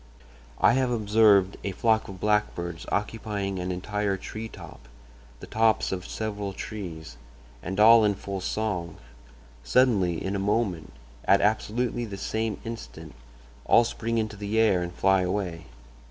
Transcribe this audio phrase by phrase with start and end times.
[0.59, 6.53] I have observed a flock of blackbirds occupying an entire tree top—the tops of several
[6.53, 8.97] trees—and all in full song.
[9.63, 15.65] Suddenly—in a moment—at absolutely the same instant—all spring into the air and fly away.